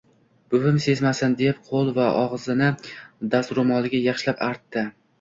Buvim 0.53 0.79
sezmasin, 0.85 1.35
deb 1.43 1.59
qo‘l 1.69 1.93
va 1.99 2.09
og‘zini 2.23 2.73
dastro‘moliga 3.37 4.05
yaxshilab 4.11 4.47
artdi 4.53 4.89